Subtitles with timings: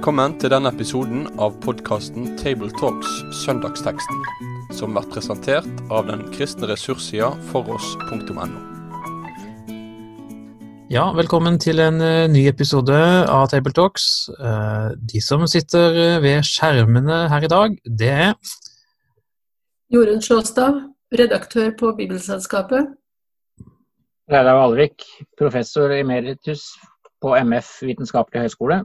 [0.00, 3.10] Velkommen til denne episoden av podkasten Tabletalks
[3.42, 4.22] Søndagsteksten,
[4.72, 8.46] som blir presentert av den kristne ressurssida foross.no.
[10.88, 12.96] Ja, velkommen til en eh, ny episode
[13.28, 14.06] av Tabletalks.
[14.40, 18.54] Eh, De som sitter eh, ved skjermene her i dag, det er
[19.92, 20.78] Jorunn Slåstad,
[21.12, 22.88] redaktør på Bibelselskapet.
[24.32, 25.04] Reidar Valvik,
[25.36, 26.70] professor emeritus
[27.20, 28.80] på MF Vitenskapelig høgskole.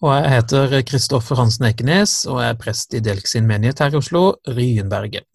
[0.00, 3.98] Og jeg heter Kristoffer Hansen Ekenes og er prest i Delk sin menighet her i
[3.98, 5.26] Oslo, Ryenberget.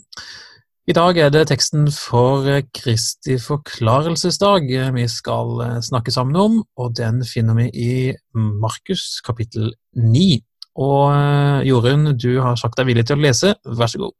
[0.89, 4.65] I dag er det teksten for Kristi forklarelsesdag
[4.95, 7.93] vi skal snakke sammen om, og den finner vi i
[8.33, 9.69] Markus kapittel
[10.01, 10.41] 9.
[10.81, 14.17] Og Jorunn, du har sagt deg villig til å lese, vær så god.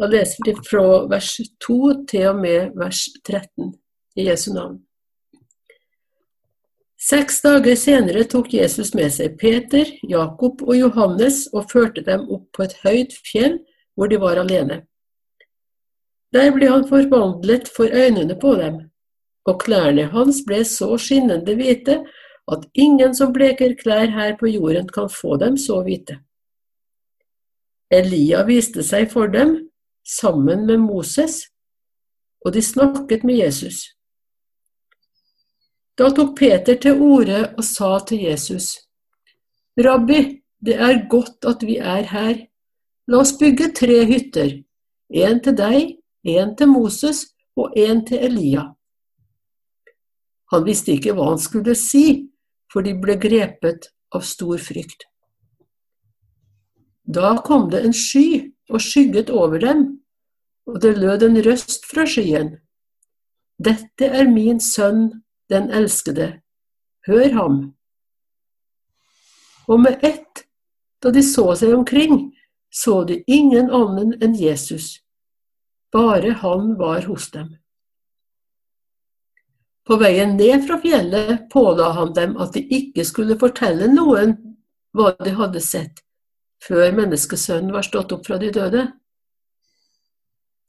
[0.00, 1.34] Da leser vi fra vers
[1.68, 1.78] 2
[2.08, 3.76] til og med vers 13
[4.16, 4.85] i Jesu navn.
[6.96, 12.48] Seks dager senere tok Jesus med seg Peter, Jakob og Johannes og førte dem opp
[12.56, 13.58] på et høyt fjell
[13.96, 14.86] hvor de var alene.
[16.32, 18.78] Der ble han forvandlet for øynene på dem,
[19.46, 22.00] og klærne hans ble så skinnende hvite
[22.52, 26.18] at ingen som bleker klær her på jorden kan få dem så hvite.
[27.92, 29.68] Elia viste seg for dem
[30.06, 31.44] sammen med Moses,
[32.44, 33.95] og de snakket med Jesus.
[35.96, 38.74] Da tok Peter til orde og sa til Jesus,
[39.80, 42.36] Rabbi, det er godt at vi er her.
[43.08, 44.52] La oss bygge tre hytter,
[45.08, 47.22] en til deg, en til Moses
[47.56, 48.64] og en til Elia.
[50.52, 52.26] Han visste ikke hva han skulle si,
[52.72, 55.06] for de ble grepet av stor frykt.
[57.06, 59.84] Da kom det en sky og skygget over dem,
[60.66, 62.56] og det lød en røst fra skyen.
[63.62, 65.12] Dette er min sønn,
[65.50, 66.40] den elskede,
[67.06, 67.60] hør ham.
[69.68, 70.46] Og med ett,
[71.02, 72.32] da de så seg omkring,
[72.70, 75.00] så de ingen annen enn Jesus,
[75.92, 77.54] bare han var hos dem.
[79.86, 84.34] På veien ned fra fjellet påla han dem at de ikke skulle fortelle noen
[84.96, 86.02] hva de hadde sett,
[86.62, 88.86] før menneskesønnen var stått opp fra de døde.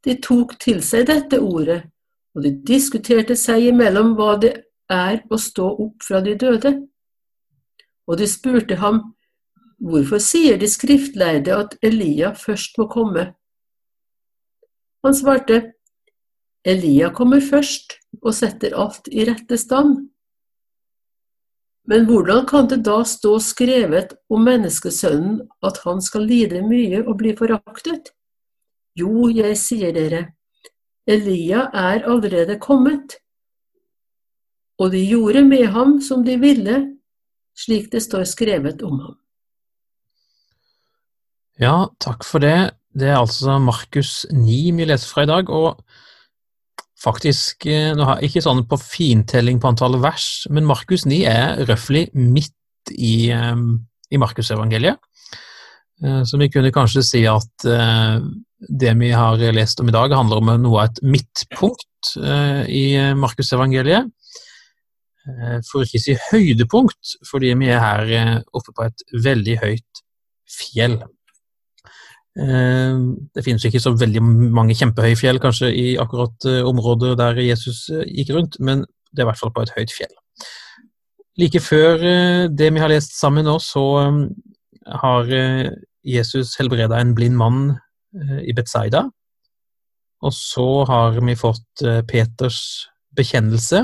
[0.06, 1.82] De tok til seg dette ordet,
[2.38, 4.54] og de diskuterte seg imellom hva det
[4.92, 6.74] er å stå opp fra de døde.
[8.08, 9.02] Og de spurte ham,
[9.84, 13.32] hvorfor sier de skriftlærde at Elia først må komme?
[15.06, 15.62] Han svarte,
[16.68, 20.08] Elia kommer først og setter alt i rette stand.
[21.88, 27.16] Men hvordan kan det da stå skrevet om menneskesønnen at han skal lide mye og
[27.22, 28.12] bli foraktet?
[28.98, 30.26] Jo, jeg sier dere,
[31.08, 33.22] Elia er allerede kommet,
[34.78, 36.82] og de gjorde med ham som de ville,
[37.58, 39.16] slik det står skrevet om ham.
[41.58, 42.78] Ja, takk for det.
[42.98, 45.82] Det er altså Markus 9 vi leser fra i dag, og
[47.02, 52.94] faktisk jeg ikke sånn på fintelling på antall vers, men Markus 9 er røftlig midt
[52.94, 55.02] i, i Markusevangeliet.
[55.98, 60.52] Så vi kunne kanskje si at det vi har lest om i dag, handler om
[60.62, 62.14] noe av et midtpunkt
[62.70, 62.86] i
[63.18, 64.10] Markusevangeliet.
[65.68, 70.02] For ikke å si høydepunkt, fordi vi er her oppe på et veldig høyt
[70.48, 70.98] fjell.
[72.38, 78.32] Det finnes ikke så veldig mange kjempehøye fjell kanskje i akkurat området der Jesus gikk
[78.36, 80.14] rundt, men det er i hvert fall på et høyt fjell.
[81.42, 82.00] Like før
[82.54, 83.84] det vi har lest sammen nå, så
[85.02, 85.34] har
[86.08, 87.74] Jesus helbreda en blind mann
[88.48, 89.04] i Betzaida.
[90.24, 92.88] Og så har vi fått Peters
[93.18, 93.84] bekjennelse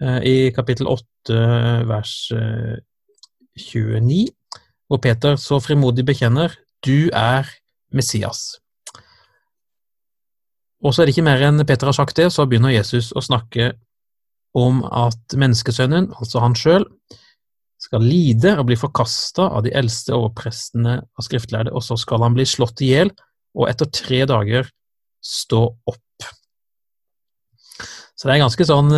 [0.00, 1.36] i kapittel 8
[1.88, 2.14] vers
[3.60, 4.30] 29,
[4.88, 6.54] hvor Peter så frimodig bekjenner
[6.86, 7.48] du er
[7.92, 8.60] Messias.
[10.80, 13.20] Og så er det ikke mer enn Peter har sagt det, så begynner Jesus å
[13.24, 13.74] snakke
[14.56, 16.86] om at menneskesønnen, altså han sjøl,
[17.80, 22.36] skal lide og bli forkasta av de eldste overprestene av skriftlærde, og så skal han
[22.36, 23.12] bli slått i hjel,
[23.56, 24.68] og etter tre dager
[25.24, 26.26] stå opp.
[28.16, 28.90] Så det er ganske sånn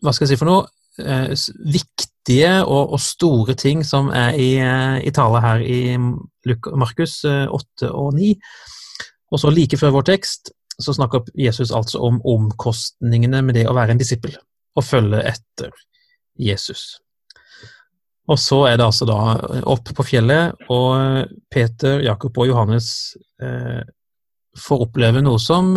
[0.00, 0.68] Hva skal jeg si for noe?
[1.70, 4.50] Viktige og, og store ting som er i,
[5.04, 8.32] i tale her i Markus 8 og 9.
[9.30, 13.76] Og så like før vår tekst så snakker Jesus altså om omkostningene med det å
[13.76, 14.32] være en disippel,
[14.76, 15.72] og følge etter
[16.40, 16.96] Jesus.
[18.30, 19.18] Og så er det altså da
[19.68, 22.90] opp på fjellet, og Peter, Jakob og Johannes
[23.42, 23.82] eh,
[24.56, 25.74] får oppleve noe som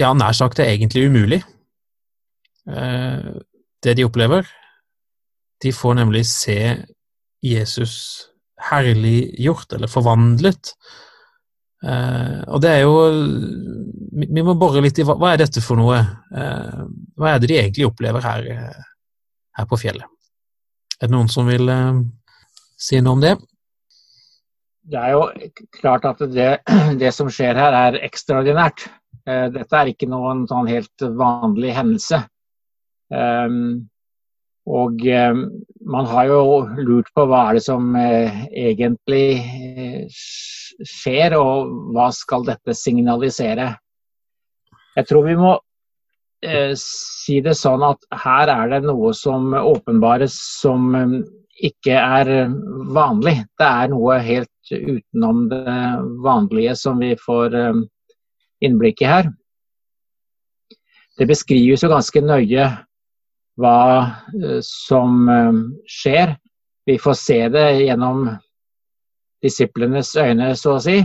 [0.00, 1.42] ja, nær sagt er egentlig umulig.
[2.70, 3.32] Eh,
[3.82, 4.46] det de opplever,
[5.62, 6.76] De får nemlig se
[7.42, 8.26] Jesus
[8.70, 10.74] herliggjort, eller forvandlet.
[11.84, 12.94] Eh, og det er jo
[14.16, 15.96] Vi må bore litt i hva, hva er dette for noe?
[16.32, 16.84] Eh,
[17.16, 18.50] hva er det de egentlig opplever her,
[19.56, 20.08] her på fjellet?
[21.00, 21.68] Er det noen som vil
[22.80, 23.36] si noe om det?
[24.86, 25.24] Det er jo
[25.80, 26.52] klart at det,
[27.02, 28.88] det som skjer her, er ekstraordinært.
[29.26, 32.22] Dette er ikke noen sånn helt vanlig hendelse.
[33.10, 33.86] Um,
[34.66, 35.34] og eh,
[35.86, 36.40] man har jo
[36.82, 40.16] lurt på hva er det som eh, egentlig eh,
[40.82, 43.70] skjer, og hva skal dette signalisere.
[44.96, 45.54] Jeg tror vi må
[46.78, 50.92] si det sånn at her er det noe som åpenbares som
[51.56, 52.52] ikke er
[52.94, 53.38] vanlig.
[53.56, 55.78] Det er noe helt utenom det
[56.22, 57.56] vanlige som vi får
[58.62, 59.32] innblikk i her.
[61.16, 62.68] Det beskrives jo ganske nøye
[63.60, 63.78] hva
[64.36, 65.52] eh, som eh,
[65.88, 66.36] skjer.
[66.86, 68.28] Vi får se det gjennom
[69.42, 71.00] disiplenes øyne, så å si.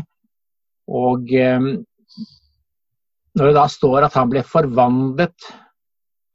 [0.91, 1.71] Og eh,
[3.31, 5.51] når det da står at han ble forvandlet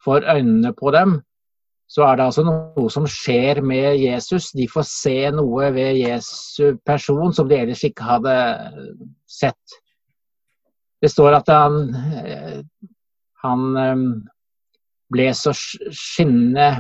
[0.03, 1.19] for øynene på dem,
[1.87, 4.49] så er det altså noe som skjer med Jesus.
[4.57, 8.35] De får se noe ved Jesu person som de ellers ikke hadde
[9.31, 9.77] sett.
[10.99, 11.77] Det står at han,
[13.45, 13.77] han
[15.13, 16.71] ble så skinnende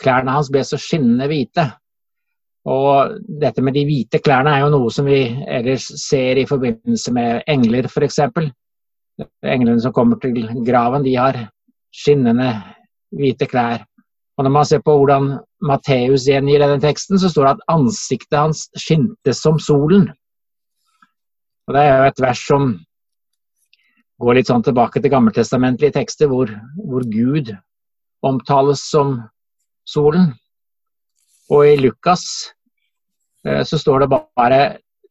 [0.00, 1.64] Klærne hans ble så skinnende hvite.
[2.66, 7.12] Og dette med de hvite klærne er jo noe som vi ellers ser i forbindelse
[7.14, 8.18] med engler, f.eks.
[9.46, 11.38] Englene som kommer til graven, de har
[11.94, 12.50] skinnende
[13.14, 13.84] hvite klær.
[14.36, 15.30] Og når man ser på hvordan
[15.64, 20.10] Matteus gjengir denne teksten, så står det at ansiktet hans skinte som solen.
[21.66, 22.66] Og Det er jo et vers som
[24.20, 27.54] går litt sånn tilbake til gammeltestamentlige tekster, hvor, hvor Gud
[28.26, 29.18] omtales som
[29.88, 30.32] solen.
[31.52, 32.24] Og i Lukas
[33.46, 34.60] eh, så står det bare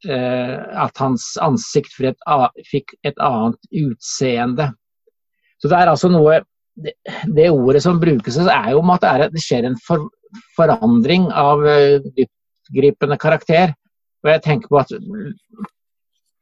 [0.09, 4.71] eh, at hans ansikt fikk et annet utseende.
[5.61, 6.43] Så det er altså noe
[6.75, 6.91] Det,
[7.31, 9.77] det ordet som brukes, er jo om at det, er, skjer en
[10.57, 13.71] forandring av uh, dyptgripende karakter.
[14.25, 14.91] Og jeg tenker på at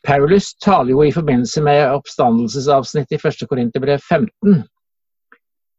[0.02, 3.46] Paulus taler jo i forbindelse med oppstandelsesavsnittet i 1.
[3.52, 4.64] Korinterbrev 15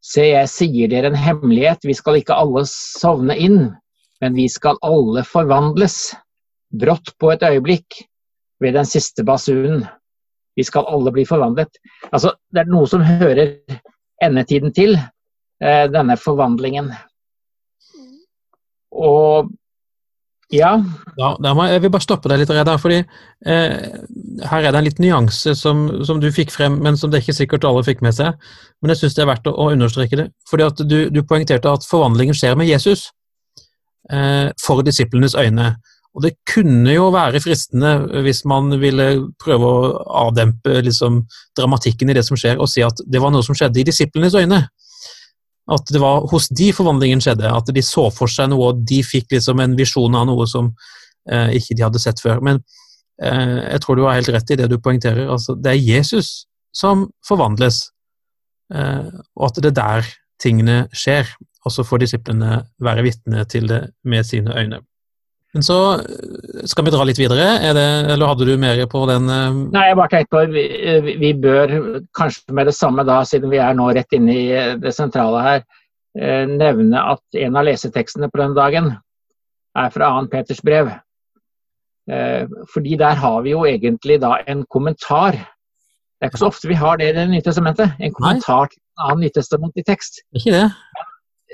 [0.05, 3.71] Se, jeg sier dere en hemmelighet, vi skal ikke alle sovne inn,
[4.21, 6.13] men vi skal alle forvandles,
[6.75, 8.03] brått på et øyeblikk,
[8.61, 9.87] ved den siste basunen.
[10.57, 11.81] Vi skal alle bli forvandlet.
[12.13, 13.57] Altså, det er noe som hører
[14.23, 14.95] endetiden til,
[15.61, 16.93] eh, denne forvandlingen.
[18.95, 19.51] Og
[20.53, 20.75] ja.
[21.19, 23.95] ja må, jeg vil bare stoppe deg litt, der, fordi eh,
[24.51, 27.37] her er det en litt nyanse som, som, du fikk frem, men som det ikke
[27.37, 28.37] sikkert alle fikk med seg.
[28.83, 30.29] Men jeg syns det er verdt å, å, understreke det.
[30.51, 33.09] fordi at du, du, poengterte at forvandlingen skjer med Jesus
[34.13, 35.75] eh, for disiplenes øyne.
[36.15, 39.09] Og det kunne jo være fristende, hvis man ville
[39.43, 39.89] prøve å
[40.29, 41.25] avdempe liksom,
[41.59, 44.37] dramatikken i det som skjer, og si at det var noe som skjedde i disiplenes
[44.39, 44.61] øyne.
[45.71, 49.01] At det var hos de forvandlingen skjedde, at de så for seg noe, og de
[49.07, 50.75] fikk liksom en visjon av noe som
[51.31, 52.43] eh, ikke de hadde sett før.
[52.45, 52.61] Men
[53.23, 55.25] eh, jeg tror du har helt rett i det du poengterer.
[55.33, 56.45] Altså, det er Jesus
[56.75, 57.87] som forvandles,
[58.75, 59.09] eh,
[59.39, 61.33] og at det er der tingene skjer.
[61.65, 64.83] Og så får disiplene være vitne til det med sine øyne.
[65.55, 67.47] Men så eh, skal vi dra litt videre,
[67.77, 69.31] det, eller hadde du mer på den?
[69.31, 69.63] Uh...
[69.75, 71.75] Nei, jeg bare tenkte på vi, vi, bør
[72.17, 74.47] kanskje med det samme da, siden vi er nå rett inne i
[74.83, 75.65] det sentrale her,
[76.19, 78.93] eh, nevne at en av lesetekstene på den dagen
[79.79, 80.31] er fra 2.
[80.33, 80.91] Peters brev.
[82.11, 82.45] Eh,
[82.75, 85.39] fordi der har vi jo egentlig da en kommentar.
[85.39, 87.95] Det er ikke så ofte vi har det i Det nye testamentet.
[88.01, 88.75] En kommentar Nei.
[88.75, 90.21] til en annen nytestamentlig tekst.
[90.35, 90.67] Ikke det?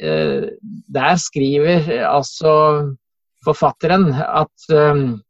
[0.00, 0.48] Eh,
[0.88, 2.96] der skriver altså
[3.44, 5.20] forfatteren at um,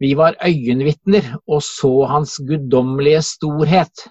[0.00, 4.06] vi var øyenvitner og så hans guddommelige storhet.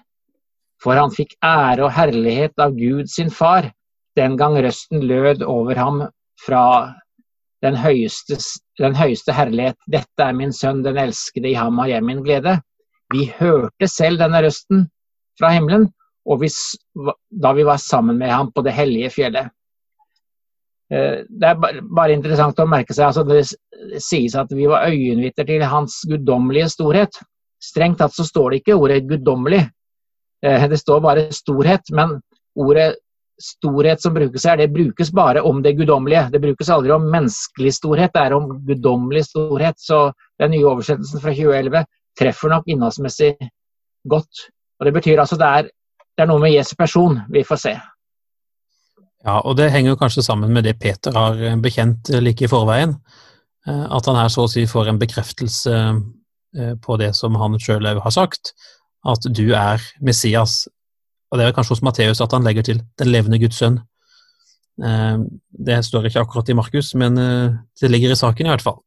[0.82, 3.70] For han fikk ære og herlighet av Gud sin far,
[4.18, 6.02] den gang røsten lød over ham
[6.42, 6.62] fra
[7.64, 8.38] den høyeste,
[8.78, 9.78] den høyeste herlighet.
[9.90, 12.58] Dette er min sønn, den elskede, i ham har jeg min glede.
[13.14, 14.88] Vi hørte selv denne røsten
[15.38, 15.88] fra himmelen,
[16.26, 16.50] og vi,
[17.42, 19.52] da vi var sammen med ham på det hellige fjellet.
[20.92, 23.42] Eh, det er bare interessant å merke seg altså Det
[24.02, 27.18] sies at vi var øyenvitner til hans guddommelige storhet.
[27.62, 29.64] Strengt tatt så står det ikke ordet guddommelig,
[30.44, 31.90] eh, det står bare storhet.
[31.90, 32.20] Men
[32.54, 32.94] ordet
[33.42, 36.30] storhet som brukes her, det brukes bare om det guddommelige.
[36.32, 39.76] Det brukes aldri om menneskelig storhet, det er om guddommelig storhet.
[39.78, 41.84] Så den nye oversettelsen fra 2011
[42.18, 43.34] treffer nok innholdsmessig
[44.08, 44.46] godt.
[44.80, 45.70] Og Det betyr altså det
[46.16, 47.74] det er noe med Jesu person vi får se.
[49.26, 52.94] Ja, og det henger jo kanskje sammen med det Peter har bekjent like i forveien.
[53.66, 55.80] At han her så å si får en bekreftelse
[56.82, 58.52] på det som han sjøl har sagt,
[59.02, 60.68] at du er Messias.
[61.32, 63.82] Og det er kanskje hos Matteus at han legger til 'den levende Guds sønn'.
[64.78, 67.16] Det står ikke akkurat i Markus, men
[67.80, 68.78] det ligger i saken i hvert fall.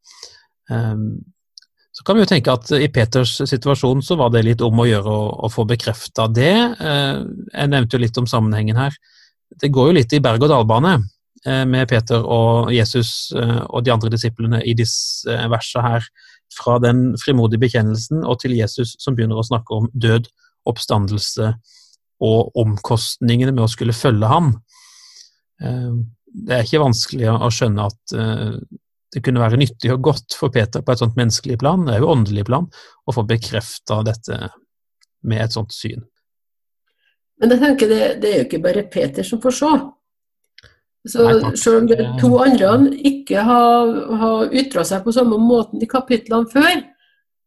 [2.00, 4.86] Så kan vi jo tenke at i Peters situasjon så var det litt om å
[4.88, 6.54] gjøre å, få bekrefta det.
[6.80, 7.18] Eh,
[7.52, 8.96] jeg nevnte jo litt om sammenhengen her.
[9.58, 10.94] Det går jo litt i berg-og-dal-bane
[11.46, 16.10] eh, med Peter og Jesus eh, og de andre disiplene i disse versene her.
[16.54, 20.30] Fra den frimodige bekjennelsen og til Jesus som begynner å snakke om død,
[20.70, 21.54] oppstandelse
[22.26, 24.50] og omkostningene med å skulle følge ham.
[25.56, 28.16] Det er ikke vanskelig å skjønne at
[29.14, 32.04] det kunne være nyttig og godt for Peter på et sånt menneskelig plan, det er
[32.04, 32.68] jo åndelig plan,
[33.06, 34.50] å få bekrefta dette
[35.26, 36.04] med et sånt syn.
[37.40, 39.72] Men jeg tenker det, det, er jo ikke bare Peter som får se.
[41.10, 42.74] Så Selv om de to andre
[43.08, 46.82] ikke har, har ytra seg på samme måten i kapitlene før,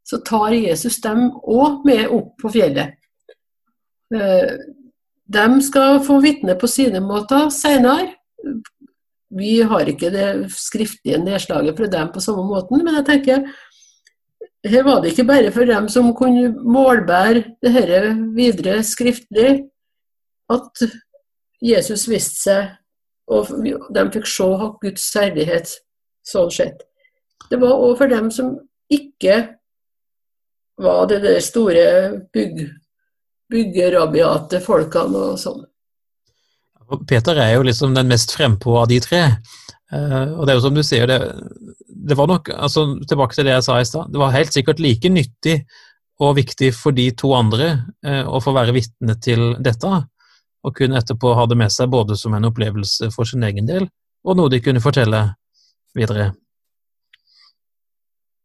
[0.09, 2.97] så tar Jesus dem òg med opp på fjellet.
[4.15, 4.57] Eh,
[5.33, 8.15] de skal få vitne på sine måter senere,
[9.33, 13.47] vi har ikke det skriftlige nedslaget fra dem på samme måten, men jeg tenker
[14.69, 19.63] her var det ikke bare for dem som kunne målbære dette videre skriftlig,
[20.55, 20.85] at
[21.63, 22.71] Jesus viste seg,
[23.33, 23.51] og
[23.95, 24.49] de fikk se
[24.83, 25.77] Guds særlighet
[26.27, 26.83] sånn sett.
[27.51, 28.55] Det var òg for dem som
[28.93, 29.37] ikke
[30.83, 31.85] var det der store
[32.35, 32.65] bygg,
[33.53, 35.63] byggerabiate folkene og sånn.
[37.09, 39.23] Peter er jo liksom den mest frempå av de tre.
[39.93, 41.19] Uh, og det er jo som du sier, det,
[42.09, 44.13] det var nok altså Tilbake til det jeg sa i stad.
[44.13, 45.59] Det var helt sikkert like nyttig
[46.23, 47.75] og viktig for de to andre
[48.07, 49.93] uh, å få være vitne til dette.
[50.63, 53.89] Og kunne etterpå ha det med seg både som en opplevelse for sin egen del,
[54.23, 55.25] og noe de kunne fortelle
[55.99, 56.31] videre.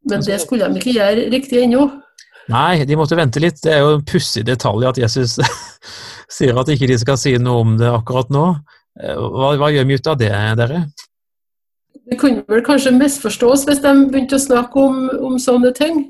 [0.07, 1.85] Men det skulle de ikke gjøre riktig ennå?
[2.47, 3.59] Nei, de måtte vente litt.
[3.63, 5.35] Det er jo en pussig detalj at Jesus
[6.37, 8.45] sier at ikke de skal si noe om det akkurat nå.
[8.97, 10.85] Hva, hva gjør vi ut av det, dere?
[12.07, 16.05] Det kunne vel kanskje misforstås hvis de begynte å snakke om, om sånne ting.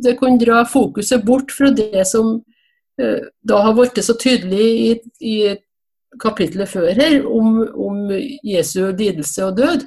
[0.00, 2.38] Det kunne dra fokuset bort fra det som
[3.48, 4.90] da har blitt så tydelig i,
[5.20, 5.36] i
[6.20, 8.10] kapittelet før her, om, om,
[8.44, 9.86] Jesu lidelse og død.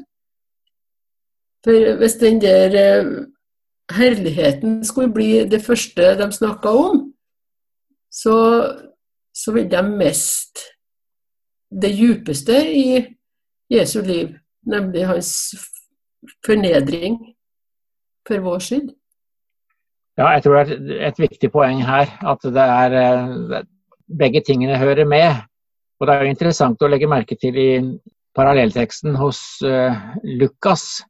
[1.64, 3.12] For hvis den der eh,
[3.92, 7.06] herligheten skulle bli det første de snakka om,
[8.12, 8.36] så
[9.34, 10.62] så vil de miste
[11.82, 13.06] det djupeste i
[13.74, 14.28] Jesu liv,
[14.62, 15.56] nemlig hans
[16.46, 17.18] fornedring
[18.28, 18.90] for vår skyld.
[20.20, 23.64] Ja, jeg tror det er et viktig poeng her at det er eh,
[24.20, 25.42] begge tingene hører med.
[26.00, 27.70] Og det er jo interessant å legge merke til i
[28.36, 29.94] parallellteksten hos uh,
[30.26, 31.04] Lukas.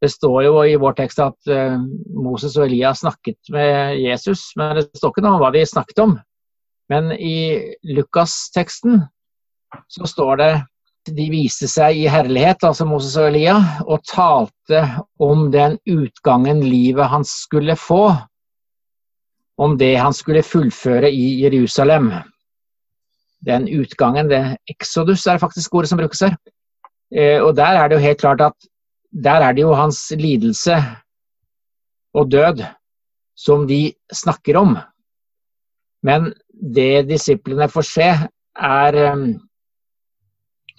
[0.00, 1.76] Det står jo i vår tekst at uh,
[2.16, 6.02] Moses og Elias snakket med Jesus, men det står ikke noe om hva de snakket
[6.02, 6.16] om.
[6.90, 9.04] Men i Lukas-teksten
[9.92, 10.52] så står det
[11.14, 14.82] de viste seg i herlighet, altså Moses og Elia, og talte
[15.22, 18.10] om den utgangen livet hans skulle få.
[19.60, 22.10] Om det han skulle fullføre i Jerusalem.
[23.44, 26.36] Den utgangen, det Exodus er faktisk ordet som brukes her.
[27.12, 28.70] Eh, og der er det jo helt klart at
[29.10, 30.76] der er det jo hans lidelse
[32.14, 32.62] og død
[33.36, 34.76] som de snakker om.
[36.02, 38.08] Men det disiplene får se,
[38.60, 39.24] er um,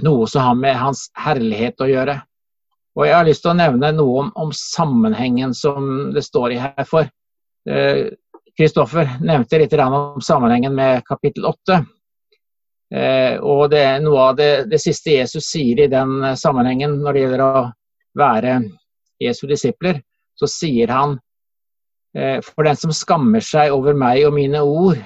[0.05, 2.19] noe som har med hans herlighet å gjøre.
[2.97, 6.59] Og Jeg har lyst til å nevne noe om, om sammenhengen som det står i
[6.61, 7.07] her for.
[8.57, 11.81] Kristoffer eh, nevnte litt om sammenhengen med kapittel 8.
[12.95, 17.13] Eh, og det er noe av det, det, siste Jesus sier i den sammenhengen når
[17.13, 17.65] det gjelder å
[18.19, 18.55] være
[19.21, 20.01] Jesu disipler,
[20.35, 21.15] så sier han
[22.17, 24.99] eh, for den som skammer seg over meg og mine ord,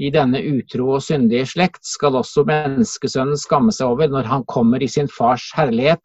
[0.00, 4.80] i denne utro og syndige slekt skal også menneskesønnen skamme seg over når han kommer
[4.80, 6.00] i sin fars herlighet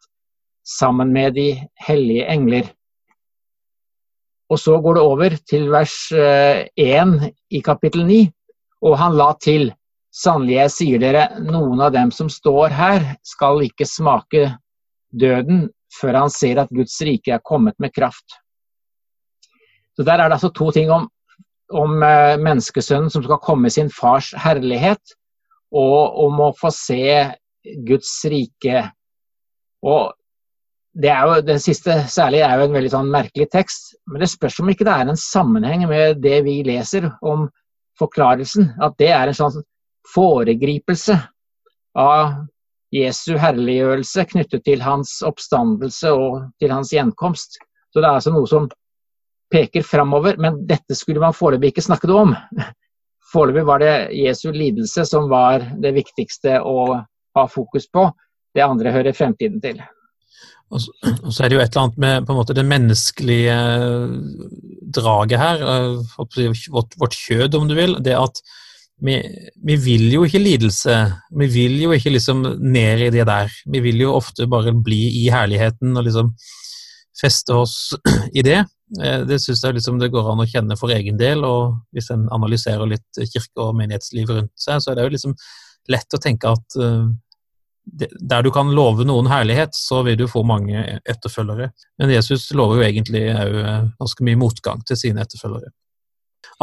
[0.68, 1.46] sammen med de
[1.86, 2.68] hellige engler.
[4.50, 8.20] Og så går det over til vers 1 eh, i kapittel 9,
[8.86, 9.72] og han la til
[10.16, 14.46] Sannelig, jeg sier dere, noen av dem som står her, skal ikke smake
[15.12, 18.38] døden før han ser at Guds rike er kommet med kraft.
[19.92, 21.10] Så Der er det altså to ting om
[21.74, 25.16] om eh, menneskesønnen som skal komme sin fars herlighet,
[25.74, 27.26] og om å få se
[27.86, 28.84] Guds rike.
[29.82, 30.14] Og
[30.96, 34.30] det, er jo, Den siste særlig er jo en veldig sånn merkelig tekst, men det
[34.32, 37.46] spørs om ikke det er en sammenheng med det vi leser om
[38.00, 38.72] forklarelsen.
[38.82, 39.60] At det er en sånn
[40.14, 41.18] foregripelse
[41.98, 42.36] av
[42.94, 47.58] Jesu herliggjørelse knyttet til hans oppstandelse og til hans gjenkomst.
[47.92, 48.68] Så det er altså noe som
[49.52, 52.34] peker framover, men dette skulle man foreløpig ikke snakke noe om.
[53.32, 57.02] Foreløpig var det Jesu lidelse som var det viktigste å
[57.36, 58.08] ha fokus på.
[58.54, 59.82] Det andre hører fremtiden til.
[60.74, 63.56] Og så er det jo et eller annet med på en måte det menneskelige
[64.96, 65.66] draget her,
[66.16, 67.94] vårt, vårt kjød om du vil.
[68.02, 68.40] Det at
[69.04, 69.16] vi,
[69.62, 70.94] vi, vil jo ikke lidelse.
[71.38, 73.52] Vi vil jo ikke liksom ned i det der.
[73.72, 76.32] Vi vil jo ofte bare bli i herligheten og liksom
[77.16, 77.76] feste oss
[78.38, 78.64] i det.
[79.02, 82.10] Eh, det syns jeg liksom det går an å kjenne for egen del, og hvis
[82.14, 85.36] en analyserer litt kirke- og menighetsliv rundt seg, så er det jo liksom
[85.92, 86.80] lett å tenke at
[87.86, 91.70] der du kan love noen herlighet, så vil du få mange etterfølgere.
[92.00, 95.70] Men Jesus lover jo egentlig òg eh, ganske mye motgang til sine etterfølgere.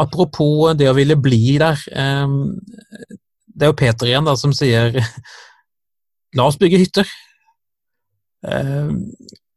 [0.00, 1.78] Apropos det å ville bli der.
[1.86, 4.96] Det er jo Peter igjen da som sier
[6.36, 7.12] la oss bygge hytter.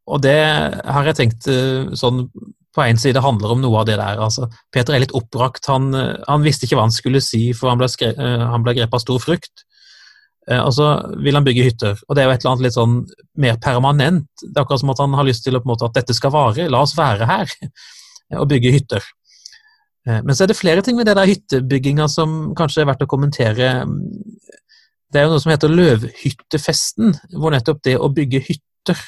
[0.07, 2.27] Og det har jeg tenkt eh, sånn
[2.77, 4.19] på en side handler om noe av det der.
[4.21, 5.65] altså Peter er litt oppbrakt.
[5.71, 5.89] Han,
[6.27, 8.99] han visste ikke hva han skulle si, for han ble, skre, eh, han ble grepet
[8.99, 9.65] av stor frykt.
[10.51, 10.87] Eh, og så
[11.23, 11.99] vil han bygge hytter.
[12.07, 12.97] Og det er jo et eller annet litt sånn
[13.43, 14.29] mer permanent.
[14.41, 16.69] Det er akkurat som at han har lyst til måte, at dette skal vare.
[16.71, 17.53] La oss være her
[18.41, 19.13] og bygge hytter.
[20.07, 23.09] Men så er det flere ting med det der hyttebygginga som kanskje er verdt å
[23.11, 23.71] kommentere.
[25.11, 29.01] Det er jo noe som heter løvhyttefesten, hvor nettopp det å bygge hytter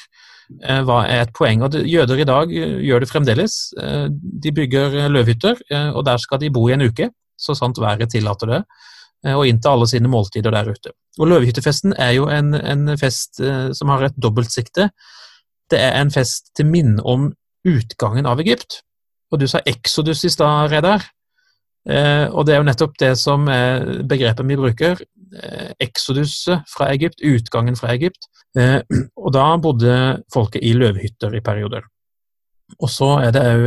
[0.84, 1.64] var er et poeng.
[1.64, 3.56] Og Jøder i dag eh, gjør det fremdeles.
[3.80, 7.08] Eh, de bygger løvhytter, og der skal de bo i en uke,
[7.40, 8.60] så sant været tillater det,
[9.20, 10.94] og innta alle sine måltider der ute.
[11.20, 13.36] Og Løvehyttefesten er jo en, en fest
[13.76, 14.86] som har et dobbeltsikte.
[15.68, 17.26] Det er en fest til minne om
[17.68, 18.80] utgangen av Egypt.
[19.30, 21.04] Og du sa Exodus i stad, Reidar.
[21.88, 25.00] Eh, og det er jo nettopp det som er begrepet vi bruker.
[25.30, 28.28] Eh, Exoduset fra Egypt, utgangen fra Egypt.
[28.58, 28.80] Eh,
[29.24, 29.94] og da bodde
[30.34, 31.86] folket i løvhytter i perioder.
[32.78, 33.66] Og så er det òg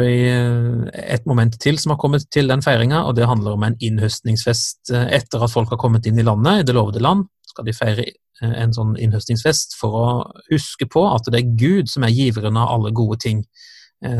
[1.03, 4.93] et moment til som har kommet til den feiringa, og det handler om en innhøstningsfest
[4.93, 7.25] etter at folk har kommet inn i landet, i det lovede land.
[7.49, 8.05] Skal de feire
[8.43, 10.07] en sånn innhøstningsfest for å
[10.49, 13.43] huske på at det er Gud som er giveren av alle gode ting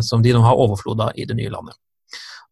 [0.06, 1.76] som de nå har overflod i det nye landet.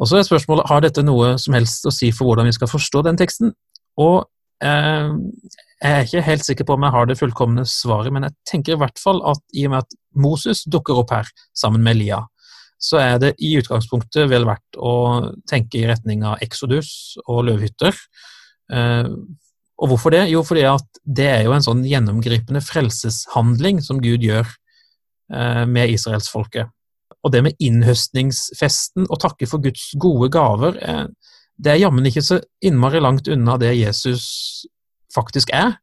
[0.01, 2.69] Og så er spørsmålet har dette noe som helst å si for hvordan vi skal
[2.71, 3.53] forstå den teksten.
[4.01, 4.27] Og eh,
[4.61, 8.75] jeg er ikke helt sikker på om jeg har det fullkomne svaret, men jeg tenker
[8.75, 12.19] i hvert fall at i og med at Moses dukker opp her sammen med Elia,
[12.81, 14.93] så er det i utgangspunktet vel verdt å
[15.49, 17.97] tenke i retning av Exodus og løvhytter.
[18.73, 19.09] Eh,
[19.81, 20.27] og hvorfor det?
[20.29, 25.93] Jo, fordi at det er jo en sånn gjennomgripende frelseshandling som Gud gjør eh, med
[25.93, 26.73] israelsfolket.
[27.21, 31.05] Og det med innhøstningsfesten og takke for Guds gode gaver, eh,
[31.61, 34.25] det er jammen ikke så innmari langt unna det Jesus
[35.13, 35.77] faktisk er.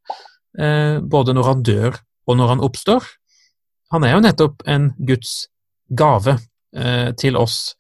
[0.59, 3.07] Eh, både når han dør og når han oppstår.
[3.95, 5.47] Han er jo nettopp en Guds
[5.89, 6.37] gave
[6.77, 7.75] eh, til oss,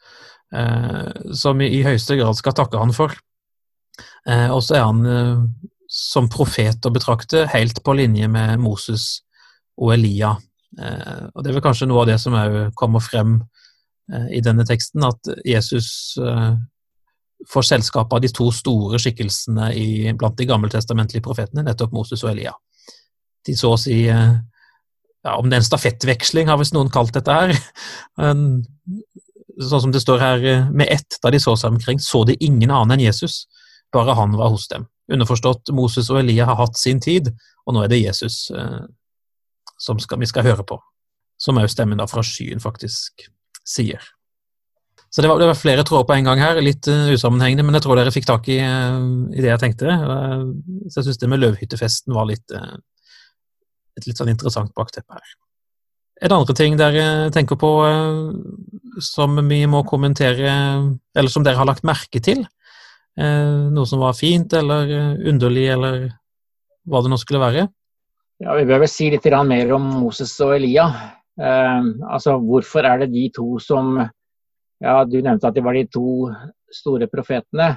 [1.37, 3.12] som vi i høyeste grad skal takke han for.
[4.48, 5.02] Og så er han
[5.88, 9.18] som profet å betrakte helt på linje med Moses
[9.80, 10.34] og Elia.
[10.78, 13.38] Eh, og Det er vel kanskje noe av det som òg kommer frem
[14.12, 16.18] eh, i denne teksten, at Jesus
[17.46, 22.33] eh, selskapet av de to store skikkelsene i, blant de gammeltestamentlige profetene, nettopp Moses og
[22.33, 22.55] Elia.
[23.46, 27.35] De så å si ja, Om det er en stafettveksling, har visst noen kalt dette
[27.35, 27.53] her.
[29.59, 32.70] sånn som det står her, med ett da de så seg omkring, så de ingen
[32.70, 33.48] annen enn Jesus,
[33.92, 34.87] bare han var hos dem.
[35.11, 37.33] Underforstått, Moses og Elia har hatt sin tid,
[37.66, 38.46] og nå er det Jesus
[39.79, 40.79] som skal, vi skal høre på.
[41.38, 43.29] Som òg stemmen da fra skyen faktisk
[43.66, 44.03] sier.
[45.08, 47.78] Så det var, det var, flere tråder på en gang her, litt uh, usammenhengende, men
[47.78, 49.00] jeg tror dere fikk tak i, uh,
[49.32, 49.88] i det jeg tenkte.
[49.88, 50.50] Uh,
[50.88, 55.34] så jeg syns det med løvhyttefesten var litt, et litt sånn interessant bakteppe her.
[56.18, 57.70] Er det andre ting dere tenker på
[59.06, 60.52] som vi må kommentere,
[61.14, 62.44] eller som dere har lagt merke til?
[63.18, 64.92] noe som var fint eller
[65.26, 66.04] underlig, eller
[66.86, 67.64] hva det nå skulle være?
[68.38, 70.86] Ja, Vi bør vel si litt mer om Moses og Elia.
[71.38, 73.98] Eh, altså, Hvorfor er det de to som
[74.80, 76.30] ja, Du nevnte at de var de to
[76.72, 77.74] store profetene.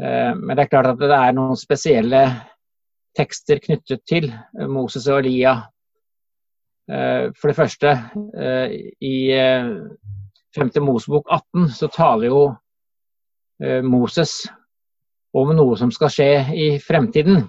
[0.00, 2.22] Eh, men det er klart at det er noen spesielle
[3.16, 4.28] tekster knyttet til
[4.68, 5.56] Moses og Elia.
[6.90, 7.96] Eh, for det første,
[8.36, 9.16] eh, i
[10.56, 10.70] 5.
[10.76, 12.42] Eh, Mosebok 18 så taler jo
[13.62, 14.44] eh, Moses
[15.36, 17.42] om noe som skal skje i fremtiden.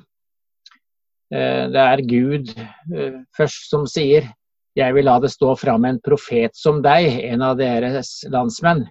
[1.34, 4.32] Eh, det er Gud eh, først som sier
[4.78, 8.86] jeg vil la det stå fram en profet som deg, en av deres landsmenn.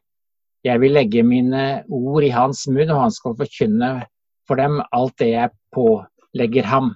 [0.66, 3.90] Jeg vil legge mine ord i hans munn, og han skal forkynne
[4.48, 6.94] for dem alt det jeg pålegger ham.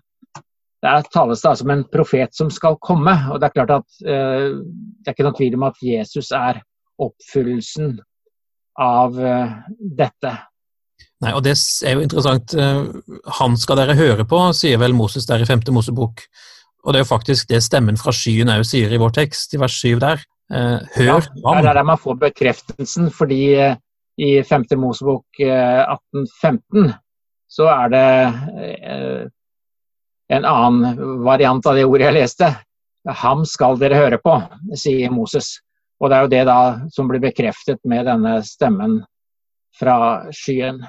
[0.82, 3.12] der tales det altså om en profet som skal komme.
[3.30, 6.62] og Det er klart at eh, det er ikke noen tvil om at Jesus er
[6.98, 7.98] oppfyllelsen
[8.80, 10.32] av eh, dette.
[11.20, 11.52] Nei, og Det
[11.84, 12.54] er jo interessant.
[12.56, 12.80] Eh,
[13.40, 16.24] han skal dere høre på, sier vel Moses der i femte Mosebok.
[16.84, 19.60] Og det er jo faktisk det stemmen fra skyen òg sier i vår tekst, i
[19.60, 20.22] vers 7 der.
[20.50, 21.60] Eh, hør ja, ham.
[21.60, 23.42] Det er der man får bekreftelsen, fordi
[24.20, 24.64] i 5.
[24.80, 26.92] Mosebok 1815
[27.50, 28.06] så er det
[30.30, 32.50] en annen variant av det ordet jeg leste.
[33.22, 34.36] Ham skal dere høre på,
[34.78, 35.56] sier Moses.
[36.00, 36.60] Og det er jo det da
[36.94, 39.00] som blir bekreftet med denne stemmen
[39.76, 40.80] fra skyen.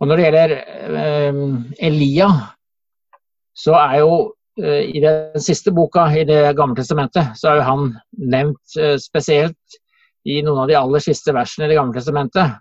[0.00, 0.54] Og når det gjelder
[1.00, 1.40] eh,
[1.88, 2.28] Elia,
[3.54, 7.66] så er jo eh, i den siste boka i Det gamle testamentet, så er jo
[7.68, 7.88] han
[8.34, 9.78] nevnt eh, spesielt
[10.24, 12.60] i noen av de aller siste versene i Det gamle testamentet.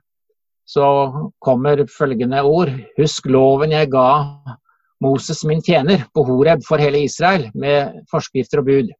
[0.66, 0.84] Så
[1.44, 2.72] kommer følgende ord.
[2.98, 4.08] Husk loven jeg ga
[5.04, 8.92] Moses min tjener på Horeb for hele Israel, med forskrifter og bud.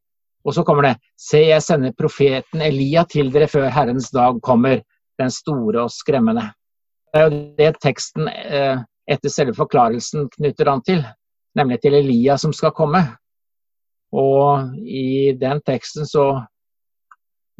[0.44, 4.82] Og så kommer det Se, jeg sender profeten Elia til dere før Herrens dag kommer,
[5.18, 6.50] den store og skremmende.
[7.14, 11.04] Det er jo det teksten eh, etter selve forklarelsen knytter an til,
[11.58, 13.02] nemlig til Elia som skal komme.
[14.14, 16.26] Og i den teksten så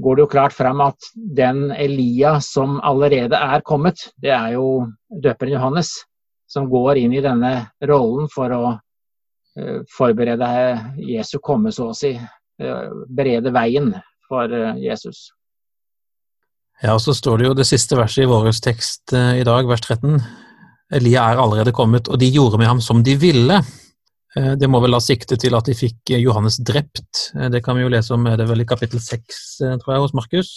[0.03, 4.87] går det jo klart frem at den Elia som allerede er kommet, det er jo
[5.09, 5.93] døperen Johannes,
[6.51, 7.53] som går inn i denne
[7.87, 10.49] rollen for å uh, forberede
[10.99, 12.15] Jesu komme, så å si.
[12.63, 13.91] Eh, berede veien
[14.29, 15.33] for eh, Jesus.
[16.83, 19.67] Ja, og så står det jo det siste verset i vår tekst eh, i dag,
[19.67, 20.21] vers 13.
[20.95, 23.59] Elia er allerede kommet, og de gjorde med ham som de ville.
[24.35, 27.29] Det må vel ha sikte til at de fikk Johannes drept.
[27.53, 29.43] Det kan vi jo lese om er det vel i kapittel 6,
[29.83, 30.51] tror jeg, hos Markus.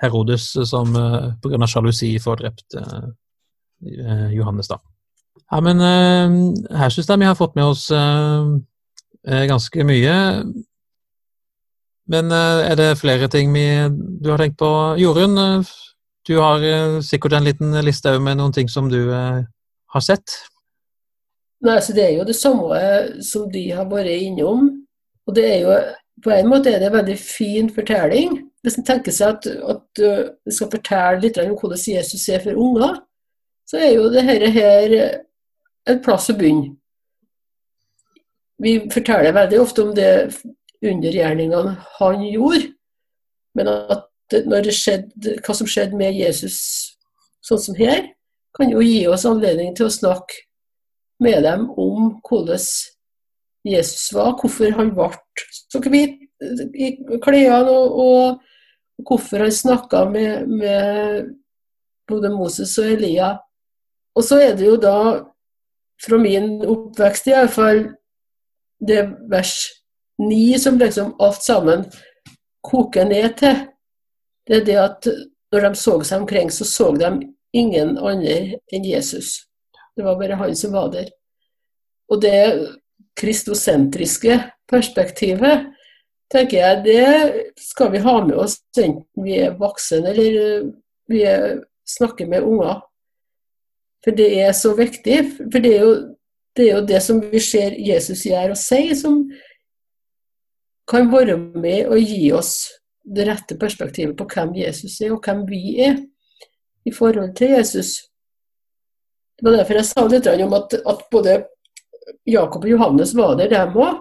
[0.00, 0.96] Herodes som
[1.44, 1.68] pga.
[1.68, 2.78] sjalusi får drept
[4.32, 4.80] Johannes, da.
[5.52, 7.84] Ja, men her syns jeg vi har fått med oss
[9.52, 10.16] ganske mye.
[12.10, 13.66] Men eh, er det flere ting vi,
[14.22, 14.70] du har tenkt på?
[15.00, 15.72] Jorunn, eh,
[16.28, 20.40] du har eh, sikkert en liten liste med noen ting som du har sett?
[21.62, 22.78] Nei, så Det er jo det samme
[23.22, 24.70] som de har vært innom.
[25.26, 25.76] Og det er jo,
[26.22, 28.34] På en måte er det en veldig fin fortelling.
[28.62, 32.54] Hvis en tenker seg at, at du skal fortelle litt om hvordan Jesus er for
[32.54, 33.00] unger,
[33.66, 34.94] så er jo dette her
[35.88, 36.76] en plass å begynne.
[38.62, 40.12] Vi forteller veldig ofte om det
[40.84, 42.68] undergjerningene han gjorde.
[43.58, 46.60] Men at det skjedde, hva som skjedde med Jesus
[47.42, 48.12] sånn som her,
[48.54, 50.44] kan jo gi oss anledning til å snakke
[51.22, 52.60] med dem om hvordan
[53.64, 55.10] Jesus var, hvorfor han ble
[55.70, 56.18] så hvit
[56.74, 58.40] i klærne, og, og,
[59.06, 61.30] hvorfor han snakka med, med
[62.08, 63.36] både Moses og Elia.
[64.14, 64.96] Og så er det jo da,
[66.02, 67.84] fra min oppvekst i hvert fall,
[68.82, 69.54] det vers
[70.22, 71.86] ni som liksom alt sammen
[72.62, 73.62] koker ned til,
[74.46, 75.08] det er det at
[75.52, 77.10] når de så seg omkring, så så de
[77.54, 79.42] ingen andre enn Jesus.
[79.96, 81.10] Det var bare han som var der.
[82.08, 82.38] Og det
[83.18, 84.38] kristosentriske
[84.70, 85.68] perspektivet,
[86.32, 90.70] tenker jeg, det skal vi ha med oss enten vi er voksne eller
[91.12, 91.20] vi
[91.88, 92.80] snakker med unger.
[94.04, 95.18] For det er så viktig.
[95.52, 95.94] For det er jo
[96.56, 99.22] det, er jo det som vi ser Jesus gjør og sier, som
[100.90, 102.56] kan være med og gi oss
[103.02, 105.96] det rette perspektivet på hvem Jesus er, og hvem vi er
[106.84, 107.94] i forhold til Jesus.
[109.42, 111.32] Det var derfor jeg sa litt om at, at både
[112.30, 113.96] Jakob og Johannes var der, dem òg.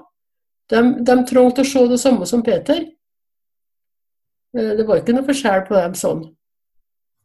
[0.70, 2.84] De, de trengte å se det samme som Peter.
[4.54, 6.22] Eh, det var ikke noe forskjell på dem sånn.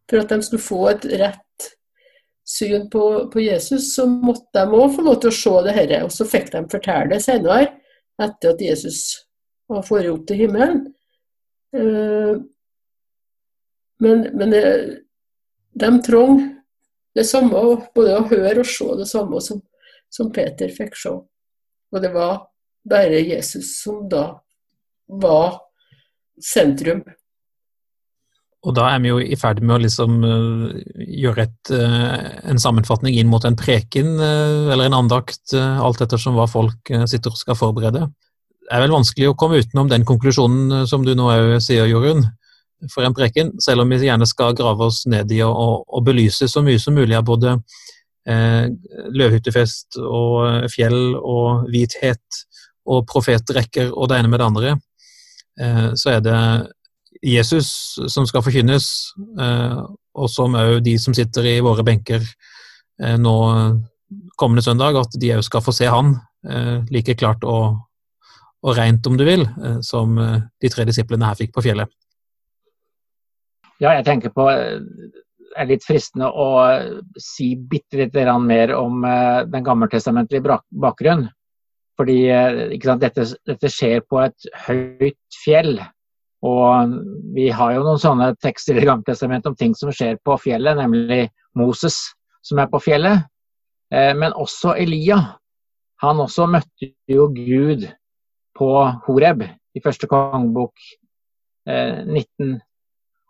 [0.09, 1.69] For at de skulle få et rett
[2.49, 6.03] syn på, på Jesus, så måtte de òg få lov til å se det dette.
[6.09, 7.71] Og så fikk de fortelle det senere,
[8.17, 9.05] etter at Jesus
[9.69, 10.87] var får opp til himmelen.
[11.77, 12.35] Eh,
[14.01, 14.61] men, men
[15.77, 16.47] de trong
[17.17, 17.63] det samme,
[17.97, 19.63] både å høre og se det samme som,
[20.13, 21.15] som Peter fikk se.
[21.17, 22.49] Og det var
[22.87, 24.29] bare Jesus som da
[25.07, 25.63] var
[26.43, 27.03] sentrum.
[28.67, 32.17] Og da er vi jo i ferd med å liksom uh, gjøre et, uh,
[32.51, 37.31] en sammenfatning inn mot en preken uh, eller en andakt, alt ettersom hva folk sitter
[37.31, 41.13] og skal forberede Det er vel vanskelig å komme utenom den konklusjonen eh, som du
[41.15, 41.31] nå
[41.63, 42.25] sier, Jorunn,
[42.93, 46.49] for en preken, selv om vi gjerne skal grave oss ned i og, og belyse
[46.51, 47.57] så mye som mulig av både
[48.29, 48.67] eh,
[49.17, 52.43] løvhyttefest og eh, fjell og hvithet
[52.87, 54.75] og profetrekker og det ene med det andre,
[55.61, 56.41] eh, så er det
[57.25, 57.71] Jesus
[58.13, 58.87] som skal forkynnes,
[59.41, 59.81] eh,
[60.17, 63.37] og som òg de som sitter i våre benker eh, nå
[64.39, 66.19] kommende søndag, at de òg skal få se han
[66.95, 67.81] like klart og,
[68.63, 69.41] og rent, om du vil,
[69.83, 71.91] som de tre disiplene her fikk på fjellet.
[73.83, 76.47] Ja, jeg tenker på Det er litt fristende å
[77.21, 79.03] si bitte litt mer om
[79.49, 81.31] den gammeltestamentlige bakgrunnen.
[81.97, 82.17] Fordi
[82.85, 85.79] sant, dette, dette, skjer på et høyt fjell.
[86.45, 86.93] Og
[87.33, 91.31] vi har jo noen sånne tekster i Gammeltestamentet om ting som skjer på fjellet, nemlig
[91.57, 91.97] Moses
[92.45, 93.25] som er på fjellet.
[93.93, 95.19] Eh, men også Elia.
[96.05, 97.87] Han også møtte jo Gud
[98.57, 98.71] på
[99.07, 100.77] Horeb i første kongebok
[101.67, 102.59] 19.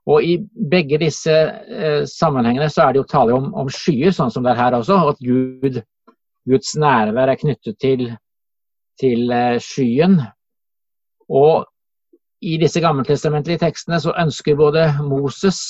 [0.06, 0.36] Eh, og i
[0.70, 4.54] begge disse eh, sammenhengene så er det jo tale om, om skyer, sånn som det
[4.54, 5.00] er her også.
[5.10, 5.80] At Gud,
[6.46, 8.06] Guds nærvær er knyttet til,
[9.02, 10.20] til skyen.
[11.26, 11.66] Og
[12.46, 15.60] i disse gammeltestamentlige tekstene så ønsker både Moses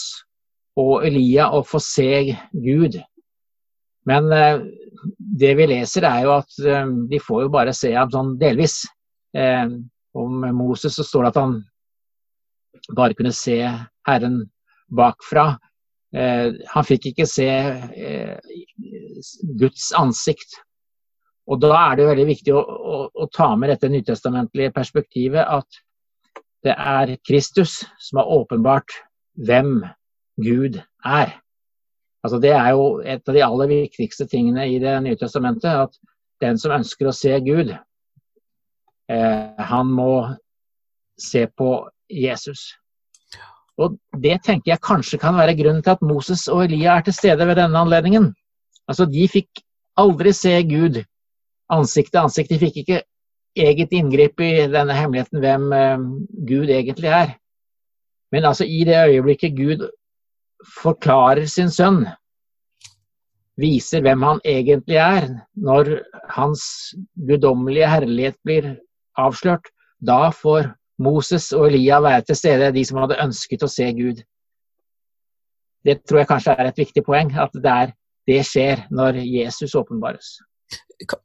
[0.77, 2.99] og Elia å få se Gud.
[4.07, 4.65] Men eh,
[5.17, 8.83] det vi leser er jo at eh, de får jo bare se ham sånn delvis.
[9.37, 9.67] Eh,
[10.17, 11.57] om Moses så står det at han
[12.95, 13.59] bare kunne se
[14.07, 14.43] Herren
[14.93, 15.57] bakfra.
[16.15, 18.37] Eh, han fikk ikke se eh,
[19.59, 20.61] Guds ansikt.
[21.47, 25.83] Og da er det veldig viktig å, å, å ta med dette nytestamentlige perspektivet at
[26.67, 28.95] det er Kristus som har åpenbart
[29.47, 29.79] hvem
[30.43, 31.37] Gud er.
[32.27, 35.87] Altså det er jo et av de aller viktigste tingene i Det nye testamentet.
[35.87, 35.95] At
[36.43, 37.71] den som ønsker å se Gud,
[39.09, 40.35] eh, han må
[41.17, 41.71] se på
[42.11, 42.75] Jesus.
[43.77, 47.17] Og Det tenker jeg kanskje kan være grunnen til at Moses og Elia er til
[47.17, 48.33] stede ved denne anledningen.
[48.89, 49.61] Altså De fikk
[49.97, 51.03] aldri se Gud
[51.73, 52.51] ansikt til ansikt.
[52.51, 53.03] De fikk ikke
[53.57, 56.07] eget inngrip i denne hemmeligheten hvem eh,
[56.49, 57.35] Gud egentlig er.
[58.33, 59.87] Men altså i det øyeblikket Gud
[60.83, 62.05] forklarer sin sønn,
[63.57, 65.93] viser hvem han egentlig er, når
[66.35, 66.65] hans
[67.29, 68.75] guddommelige herlighet blir
[69.17, 69.71] avslørt,
[70.05, 74.23] da får Moses og Elia være til stede, de som hadde ønsket å se Gud.
[75.87, 77.95] Det tror jeg kanskje er et viktig poeng, at det, er,
[78.27, 80.37] det skjer når Jesus åpenbares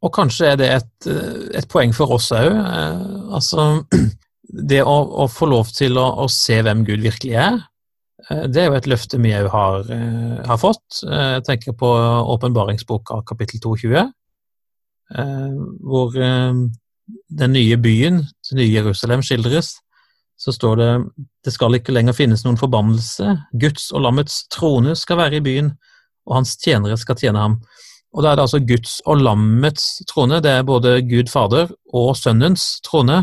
[0.01, 1.09] og kanskje er det et,
[1.57, 2.51] et poeng for oss òg.
[2.51, 3.03] Eh,
[3.37, 3.67] altså,
[4.71, 7.61] det å, å, få lov til å, å, se hvem Gud virkelig er,
[8.27, 11.01] eh, det er jo et løfte vi òg har, eh, har, fått.
[11.05, 11.91] Jeg tenker på
[12.35, 14.09] åpenbaringsboka kapittel 22,
[15.11, 19.75] hvor den nye byen, det nye Jerusalem, skildres.
[20.39, 20.89] Så står det
[21.45, 23.35] det skal ikke lenger finnes noen forbannelse.
[23.61, 25.73] Guds og lammets trone skal være i byen,
[26.29, 27.59] og hans tjenere skal tjene ham.
[28.11, 30.41] Og da er det altså Guds og lammets trone.
[30.43, 33.21] Det er både Gud Fader og Sønnens trone.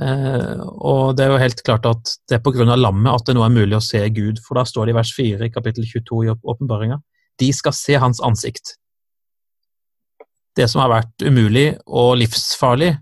[0.00, 2.76] Eh, og det er jo helt klart at det er pga.
[2.76, 4.38] lammet at det nå er mulig å se Gud.
[4.46, 7.00] For da står det i vers 4 i kapittel 22 i åpenbaringa
[7.40, 8.76] de skal se hans ansikt.
[10.56, 12.92] Det som har vært umulig og livsfarlig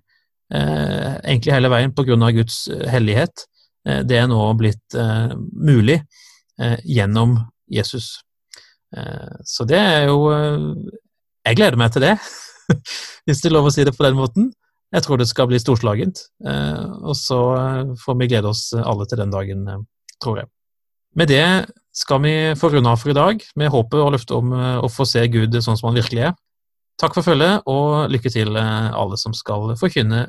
[0.51, 2.17] egentlig hele veien pga.
[2.35, 3.47] Guds hellighet,
[3.87, 6.01] eh, det er nå blitt eh, mulig
[6.61, 7.39] eh, gjennom
[7.71, 8.19] Jesus.
[8.97, 10.65] Eh, så det er jo eh,
[11.47, 12.17] Jeg gleder meg til det,
[13.25, 14.51] hvis det er lov å si det på den måten.
[14.91, 16.25] Jeg tror det skal bli storslagent.
[16.45, 17.41] Eh, og så
[18.03, 19.69] får vi glede oss alle til den dagen,
[20.23, 20.51] tror jeg.
[21.19, 24.53] Med det skal vi få runde av for i dag, med håpet og løftet om
[24.55, 26.37] å få se Gud sånn som han virkelig er.
[27.03, 30.29] Takk for følget, og lykke til alle som skal forkynne